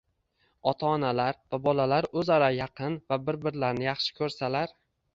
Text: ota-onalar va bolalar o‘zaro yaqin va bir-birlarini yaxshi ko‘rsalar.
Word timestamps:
ota-onalar 0.71 1.37
va 1.51 1.59
bolalar 1.69 2.09
o‘zaro 2.23 2.49
yaqin 2.57 2.99
va 3.13 3.23
bir-birlarini 3.31 3.91
yaxshi 3.93 4.21
ko‘rsalar. 4.23 4.79